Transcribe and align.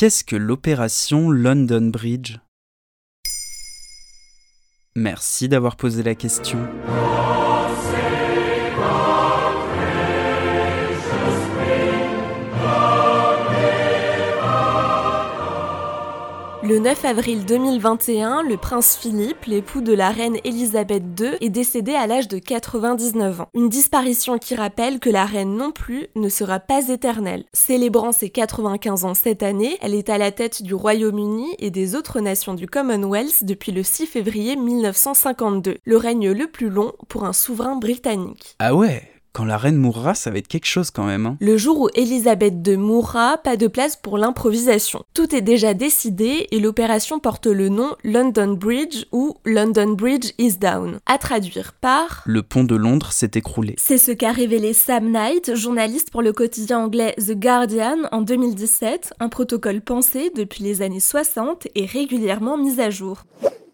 Qu'est-ce 0.00 0.24
que 0.24 0.34
l'opération 0.34 1.28
London 1.28 1.90
Bridge? 1.90 2.38
Merci 4.96 5.46
d'avoir 5.46 5.76
posé 5.76 6.02
la 6.02 6.14
question. 6.14 6.56
Le 16.70 16.78
9 16.78 17.04
avril 17.04 17.44
2021, 17.46 18.44
le 18.44 18.56
prince 18.56 18.96
Philippe, 18.96 19.46
l'époux 19.46 19.80
de 19.80 19.92
la 19.92 20.10
reine 20.10 20.36
Elisabeth 20.44 21.02
II, 21.18 21.32
est 21.40 21.48
décédé 21.48 21.94
à 21.94 22.06
l'âge 22.06 22.28
de 22.28 22.38
99 22.38 23.40
ans. 23.40 23.48
Une 23.54 23.68
disparition 23.68 24.38
qui 24.38 24.54
rappelle 24.54 25.00
que 25.00 25.10
la 25.10 25.24
reine 25.24 25.56
non 25.56 25.72
plus 25.72 26.06
ne 26.14 26.28
sera 26.28 26.60
pas 26.60 26.86
éternelle. 26.86 27.42
Célébrant 27.52 28.12
ses 28.12 28.30
95 28.30 29.04
ans 29.04 29.14
cette 29.14 29.42
année, 29.42 29.78
elle 29.82 29.94
est 29.94 30.10
à 30.10 30.16
la 30.16 30.30
tête 30.30 30.62
du 30.62 30.72
Royaume-Uni 30.72 31.56
et 31.58 31.72
des 31.72 31.96
autres 31.96 32.20
nations 32.20 32.54
du 32.54 32.68
Commonwealth 32.68 33.42
depuis 33.42 33.72
le 33.72 33.82
6 33.82 34.06
février 34.06 34.54
1952, 34.54 35.78
le 35.82 35.96
règne 35.96 36.30
le 36.30 36.46
plus 36.46 36.68
long 36.68 36.92
pour 37.08 37.24
un 37.24 37.32
souverain 37.32 37.74
britannique. 37.74 38.54
Ah 38.60 38.76
ouais? 38.76 39.09
Quand 39.32 39.44
la 39.44 39.56
reine 39.56 39.76
mourra, 39.76 40.14
ça 40.14 40.30
va 40.30 40.38
être 40.38 40.48
quelque 40.48 40.66
chose 40.66 40.90
quand 40.90 41.04
même. 41.04 41.26
Hein. 41.26 41.36
Le 41.40 41.56
jour 41.56 41.80
où 41.80 41.88
Elisabeth 41.94 42.66
II 42.66 42.76
mourra, 42.76 43.38
pas 43.38 43.56
de 43.56 43.68
place 43.68 43.96
pour 43.96 44.18
l'improvisation. 44.18 45.04
Tout 45.14 45.34
est 45.34 45.40
déjà 45.40 45.74
décidé 45.74 46.48
et 46.50 46.60
l'opération 46.60 47.20
porte 47.20 47.46
le 47.46 47.68
nom 47.68 47.94
London 48.02 48.54
Bridge 48.54 49.04
ou 49.12 49.36
London 49.44 49.92
Bridge 49.92 50.32
is 50.38 50.56
down. 50.58 50.98
À 51.06 51.18
traduire 51.18 51.72
par 51.80 52.22
Le 52.26 52.42
pont 52.42 52.64
de 52.64 52.74
Londres 52.74 53.12
s'est 53.12 53.30
écroulé. 53.34 53.76
C'est 53.78 53.98
ce 53.98 54.12
qu'a 54.12 54.32
révélé 54.32 54.72
Sam 54.72 55.10
Knight, 55.10 55.54
journaliste 55.54 56.10
pour 56.10 56.22
le 56.22 56.32
quotidien 56.32 56.80
anglais 56.80 57.14
The 57.18 57.32
Guardian 57.32 57.98
en 58.12 58.22
2017, 58.22 59.14
un 59.20 59.28
protocole 59.28 59.80
pensé 59.80 60.30
depuis 60.34 60.64
les 60.64 60.82
années 60.82 61.00
60 61.00 61.68
et 61.74 61.86
régulièrement 61.86 62.56
mis 62.56 62.80
à 62.80 62.90
jour. 62.90 63.24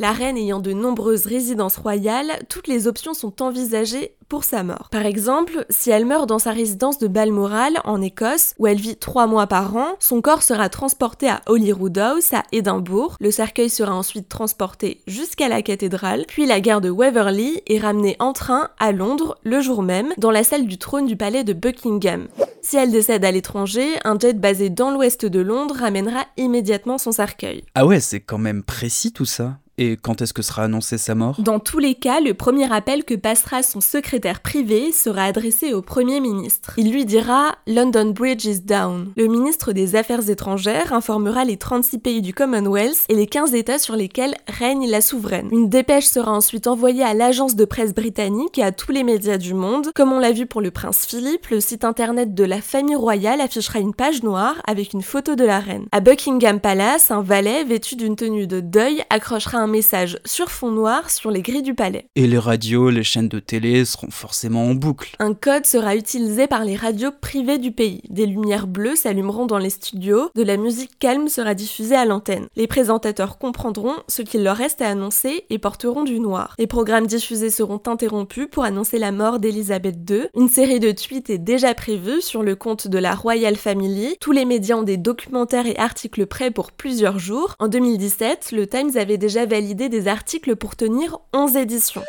La 0.00 0.12
reine 0.12 0.38
ayant 0.38 0.60
de 0.60 0.72
nombreuses 0.72 1.26
résidences 1.26 1.76
royales, 1.76 2.32
toutes 2.48 2.68
les 2.68 2.86
options 2.86 3.12
sont 3.12 3.42
envisagées 3.42 4.14
pour 4.30 4.44
sa 4.44 4.62
mort. 4.62 4.88
Par 4.90 5.04
exemple, 5.04 5.66
si 5.68 5.90
elle 5.90 6.06
meurt 6.06 6.26
dans 6.26 6.38
sa 6.38 6.52
résidence 6.52 6.98
de 6.98 7.06
Balmoral, 7.06 7.74
en 7.84 8.00
Écosse, 8.00 8.54
où 8.58 8.66
elle 8.66 8.80
vit 8.80 8.96
trois 8.96 9.26
mois 9.26 9.46
par 9.46 9.76
an, 9.76 9.96
son 9.98 10.22
corps 10.22 10.42
sera 10.42 10.70
transporté 10.70 11.28
à 11.28 11.42
Holyrood 11.44 11.98
House, 11.98 12.32
à 12.32 12.44
Édimbourg. 12.50 13.16
Le 13.20 13.30
cercueil 13.30 13.68
sera 13.68 13.94
ensuite 13.94 14.30
transporté 14.30 15.02
jusqu'à 15.06 15.48
la 15.48 15.60
cathédrale, 15.60 16.24
puis 16.28 16.46
la 16.46 16.62
gare 16.62 16.80
de 16.80 16.88
Waverley 16.88 17.62
est 17.66 17.80
ramenée 17.80 18.16
en 18.20 18.32
train 18.32 18.70
à 18.78 18.92
Londres 18.92 19.36
le 19.42 19.60
jour 19.60 19.82
même, 19.82 20.14
dans 20.16 20.30
la 20.30 20.44
salle 20.44 20.66
du 20.66 20.78
trône 20.78 21.04
du 21.04 21.16
palais 21.16 21.44
de 21.44 21.52
Buckingham. 21.52 22.28
Si 22.62 22.78
elle 22.78 22.90
décède 22.90 23.24
à 23.26 23.32
l'étranger, 23.32 23.86
un 24.04 24.18
jet 24.18 24.40
basé 24.40 24.70
dans 24.70 24.92
l'ouest 24.92 25.26
de 25.26 25.40
Londres 25.40 25.76
ramènera 25.78 26.24
immédiatement 26.38 26.96
son 26.96 27.12
cercueil. 27.12 27.64
Ah 27.74 27.84
ouais, 27.84 28.00
c'est 28.00 28.20
quand 28.20 28.38
même 28.38 28.62
précis 28.62 29.12
tout 29.12 29.26
ça. 29.26 29.58
Et 29.82 29.96
quand 29.96 30.20
est-ce 30.20 30.34
que 30.34 30.42
sera 30.42 30.64
annoncée 30.64 30.98
sa 30.98 31.14
mort? 31.14 31.36
Dans 31.38 31.58
tous 31.58 31.78
les 31.78 31.94
cas, 31.94 32.20
le 32.20 32.34
premier 32.34 32.70
appel 32.70 33.02
que 33.02 33.14
passera 33.14 33.62
son 33.62 33.80
secrétaire 33.80 34.40
privé 34.40 34.92
sera 34.92 35.24
adressé 35.24 35.72
au 35.72 35.80
Premier 35.80 36.20
ministre. 36.20 36.74
Il 36.76 36.92
lui 36.92 37.06
dira 37.06 37.54
London 37.66 38.10
Bridge 38.10 38.44
is 38.44 38.60
down. 38.60 39.10
Le 39.16 39.26
ministre 39.26 39.72
des 39.72 39.96
Affaires 39.96 40.28
étrangères 40.28 40.92
informera 40.92 41.46
les 41.46 41.56
36 41.56 41.98
pays 41.98 42.20
du 42.20 42.34
Commonwealth 42.34 43.06
et 43.08 43.14
les 43.14 43.26
15 43.26 43.54
États 43.54 43.78
sur 43.78 43.96
lesquels 43.96 44.34
règne 44.46 44.86
la 44.86 45.00
souveraine. 45.00 45.48
Une 45.50 45.70
dépêche 45.70 46.04
sera 46.04 46.30
ensuite 46.30 46.66
envoyée 46.66 47.02
à 47.02 47.14
l'agence 47.14 47.56
de 47.56 47.64
presse 47.64 47.94
britannique 47.94 48.58
et 48.58 48.62
à 48.62 48.72
tous 48.72 48.92
les 48.92 49.02
médias 49.02 49.38
du 49.38 49.54
monde. 49.54 49.92
Comme 49.94 50.12
on 50.12 50.18
l'a 50.18 50.32
vu 50.32 50.44
pour 50.44 50.60
le 50.60 50.70
prince 50.70 51.06
Philippe, 51.06 51.46
le 51.46 51.60
site 51.60 51.86
internet 51.86 52.34
de 52.34 52.44
la 52.44 52.60
famille 52.60 52.96
royale 52.96 53.40
affichera 53.40 53.78
une 53.78 53.94
page 53.94 54.22
noire 54.22 54.56
avec 54.66 54.92
une 54.92 55.00
photo 55.00 55.36
de 55.36 55.44
la 55.44 55.58
reine. 55.58 55.86
À 55.90 56.00
Buckingham 56.00 56.60
Palace, 56.60 57.10
un 57.10 57.22
valet 57.22 57.64
vêtu 57.64 57.96
d'une 57.96 58.16
tenue 58.16 58.46
de 58.46 58.60
deuil 58.60 59.02
accrochera 59.08 59.56
un 59.56 59.69
message 59.70 60.18
sur 60.24 60.50
fond 60.50 60.70
noir 60.70 61.10
sur 61.10 61.30
les 61.30 61.42
grilles 61.42 61.62
du 61.62 61.74
palais. 61.74 62.06
Et 62.16 62.26
les 62.26 62.38
radios, 62.38 62.90
les 62.90 63.02
chaînes 63.02 63.28
de 63.28 63.38
télé 63.38 63.84
seront 63.84 64.10
forcément 64.10 64.66
en 64.66 64.74
boucle. 64.74 65.16
Un 65.18 65.34
code 65.34 65.64
sera 65.64 65.96
utilisé 65.96 66.46
par 66.46 66.64
les 66.64 66.76
radios 66.76 67.12
privées 67.20 67.58
du 67.58 67.72
pays. 67.72 68.02
Des 68.10 68.26
lumières 68.26 68.66
bleues 68.66 68.96
s'allumeront 68.96 69.46
dans 69.46 69.58
les 69.58 69.70
studios, 69.70 70.30
de 70.34 70.42
la 70.42 70.56
musique 70.56 70.98
calme 70.98 71.28
sera 71.28 71.54
diffusée 71.54 71.96
à 71.96 72.04
l'antenne. 72.04 72.48
Les 72.56 72.66
présentateurs 72.66 73.38
comprendront 73.38 73.94
ce 74.08 74.22
qu'il 74.22 74.42
leur 74.42 74.56
reste 74.56 74.82
à 74.82 74.88
annoncer 74.88 75.44
et 75.48 75.58
porteront 75.58 76.02
du 76.02 76.20
noir. 76.20 76.54
Les 76.58 76.66
programmes 76.66 77.06
diffusés 77.06 77.50
seront 77.50 77.80
interrompus 77.86 78.48
pour 78.50 78.64
annoncer 78.64 78.98
la 78.98 79.12
mort 79.12 79.38
d'Elisabeth 79.38 79.96
II. 80.10 80.28
Une 80.36 80.48
série 80.48 80.80
de 80.80 80.90
tweets 80.90 81.30
est 81.30 81.38
déjà 81.38 81.74
prévue 81.74 82.20
sur 82.20 82.42
le 82.42 82.56
compte 82.56 82.88
de 82.88 82.98
la 82.98 83.14
Royal 83.14 83.56
Family. 83.56 84.16
Tous 84.20 84.32
les 84.32 84.44
médias 84.44 84.76
ont 84.76 84.82
des 84.82 84.96
documentaires 84.96 85.66
et 85.66 85.76
articles 85.76 86.26
prêts 86.26 86.50
pour 86.50 86.72
plusieurs 86.72 87.18
jours. 87.18 87.54
En 87.58 87.68
2017, 87.68 88.52
le 88.52 88.66
Times 88.66 88.96
avait 88.96 89.18
déjà 89.18 89.46
validé 89.46 89.59
validé 89.60 89.90
des 89.90 90.08
articles 90.08 90.56
pour 90.56 90.74
tenir 90.74 91.18
11 91.34 91.56
éditions. 91.56 92.02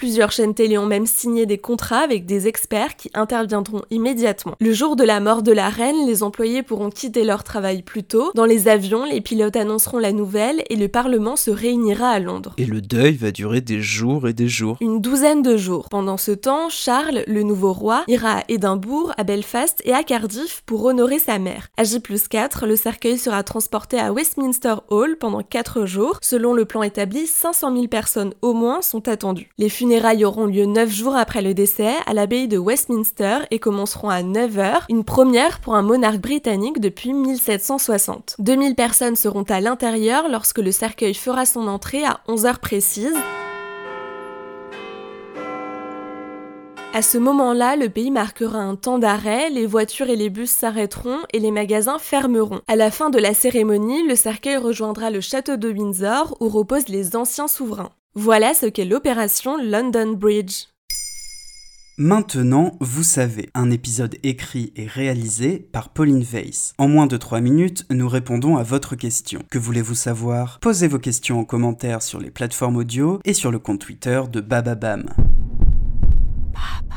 Plusieurs 0.00 0.32
chaînes 0.32 0.54
télé 0.54 0.78
ont 0.78 0.86
même 0.86 1.04
signé 1.04 1.44
des 1.44 1.58
contrats 1.58 1.98
avec 1.98 2.24
des 2.24 2.48
experts 2.48 2.96
qui 2.96 3.10
interviendront 3.12 3.82
immédiatement. 3.90 4.54
Le 4.58 4.72
jour 4.72 4.96
de 4.96 5.04
la 5.04 5.20
mort 5.20 5.42
de 5.42 5.52
la 5.52 5.68
reine, 5.68 6.06
les 6.06 6.22
employés 6.22 6.62
pourront 6.62 6.88
quitter 6.88 7.22
leur 7.22 7.44
travail 7.44 7.82
plus 7.82 8.02
tôt. 8.02 8.30
Dans 8.34 8.46
les 8.46 8.66
avions, 8.66 9.04
les 9.04 9.20
pilotes 9.20 9.56
annonceront 9.56 9.98
la 9.98 10.12
nouvelle 10.12 10.64
et 10.70 10.76
le 10.76 10.88
Parlement 10.88 11.36
se 11.36 11.50
réunira 11.50 12.08
à 12.08 12.18
Londres. 12.18 12.54
Et 12.56 12.64
le 12.64 12.80
deuil 12.80 13.14
va 13.14 13.30
durer 13.30 13.60
des 13.60 13.82
jours 13.82 14.26
et 14.26 14.32
des 14.32 14.48
jours. 14.48 14.78
Une 14.80 15.02
douzaine 15.02 15.42
de 15.42 15.58
jours. 15.58 15.90
Pendant 15.90 16.16
ce 16.16 16.32
temps, 16.32 16.70
Charles, 16.70 17.22
le 17.26 17.42
nouveau 17.42 17.74
roi, 17.74 18.04
ira 18.08 18.38
à 18.38 18.44
Édimbourg, 18.48 19.12
à 19.18 19.24
Belfast 19.24 19.82
et 19.84 19.92
à 19.92 20.02
Cardiff 20.02 20.62
pour 20.64 20.82
honorer 20.82 21.18
sa 21.18 21.38
mère. 21.38 21.68
À 21.76 21.84
J 21.84 21.98
4, 22.30 22.66
le 22.66 22.76
cercueil 22.76 23.18
sera 23.18 23.42
transporté 23.42 23.98
à 23.98 24.14
Westminster 24.14 24.76
Hall 24.88 25.18
pendant 25.18 25.42
4 25.42 25.84
jours. 25.84 26.16
Selon 26.22 26.54
le 26.54 26.64
plan 26.64 26.82
établi, 26.82 27.26
500 27.26 27.74
000 27.74 27.88
personnes 27.88 28.32
au 28.40 28.54
moins 28.54 28.80
sont 28.80 29.06
attendues. 29.06 29.50
Les 29.58 29.68
funérailles 29.68 29.89
auront 30.24 30.46
lieu 30.46 30.66
9 30.66 30.88
jours 30.88 31.16
après 31.16 31.42
le 31.42 31.54
décès 31.54 31.94
à 32.06 32.14
l'abbaye 32.14 32.48
de 32.48 32.58
Westminster 32.58 33.38
et 33.50 33.58
commenceront 33.58 34.08
à 34.08 34.22
9h, 34.22 34.82
une 34.88 35.04
première 35.04 35.60
pour 35.60 35.74
un 35.74 35.82
monarque 35.82 36.20
britannique 36.20 36.80
depuis 36.80 37.12
1760. 37.12 38.36
2000 38.38 38.74
personnes 38.74 39.16
seront 39.16 39.44
à 39.48 39.60
l'intérieur 39.60 40.28
lorsque 40.28 40.58
le 40.58 40.72
cercueil 40.72 41.14
fera 41.14 41.44
son 41.44 41.66
entrée 41.66 42.04
à 42.04 42.20
11h 42.28 42.58
précises. 42.58 43.16
À 46.92 47.02
ce 47.02 47.18
moment-là, 47.18 47.76
le 47.76 47.88
pays 47.88 48.10
marquera 48.10 48.58
un 48.58 48.74
temps 48.74 48.98
d'arrêt, 48.98 49.48
les 49.50 49.66
voitures 49.66 50.10
et 50.10 50.16
les 50.16 50.28
bus 50.28 50.50
s'arrêteront 50.50 51.18
et 51.32 51.38
les 51.38 51.52
magasins 51.52 51.98
fermeront. 51.98 52.60
À 52.66 52.74
la 52.74 52.90
fin 52.90 53.10
de 53.10 53.18
la 53.18 53.32
cérémonie, 53.32 54.06
le 54.06 54.16
cercueil 54.16 54.56
rejoindra 54.56 55.10
le 55.10 55.20
château 55.20 55.56
de 55.56 55.68
Windsor 55.68 56.36
où 56.40 56.48
reposent 56.48 56.88
les 56.88 57.14
anciens 57.14 57.48
souverains. 57.48 57.90
Voilà 58.16 58.54
ce 58.54 58.66
qu'est 58.66 58.84
l'opération 58.84 59.56
London 59.56 60.14
Bridge. 60.14 60.64
Maintenant, 61.96 62.76
vous 62.80 63.04
savez, 63.04 63.50
un 63.54 63.70
épisode 63.70 64.16
écrit 64.24 64.72
et 64.74 64.88
réalisé 64.88 65.60
par 65.60 65.90
Pauline 65.90 66.24
Weiss. 66.24 66.74
En 66.78 66.88
moins 66.88 67.06
de 67.06 67.16
3 67.16 67.40
minutes, 67.40 67.86
nous 67.88 68.08
répondons 68.08 68.56
à 68.56 68.64
votre 68.64 68.96
question. 68.96 69.42
Que 69.48 69.60
voulez-vous 69.60 69.94
savoir? 69.94 70.58
Posez 70.58 70.88
vos 70.88 70.98
questions 70.98 71.38
en 71.38 71.44
commentaire 71.44 72.02
sur 72.02 72.18
les 72.18 72.32
plateformes 72.32 72.78
audio 72.78 73.20
et 73.24 73.32
sur 73.32 73.52
le 73.52 73.60
compte 73.60 73.78
Twitter 73.78 74.20
de 74.28 74.40
Bababam. 74.40 75.04
Ba, 76.52 76.89